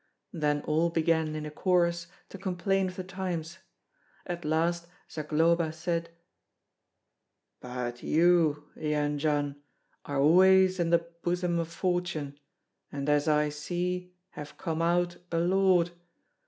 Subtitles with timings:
[0.33, 3.59] Then all began in a chorus to complain of the times;
[4.25, 6.09] at last Zagloba said,
[7.59, 9.57] "But you, Jendzian,
[10.05, 12.39] are always in the bosom of fortune,
[12.91, 15.91] and as I see have come out a lord.